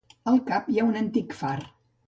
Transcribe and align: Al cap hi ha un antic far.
Al 0.31 0.39
cap 0.47 0.71
hi 0.75 0.81
ha 0.81 0.87
un 0.87 0.97
antic 1.03 1.39
far. 1.45 1.55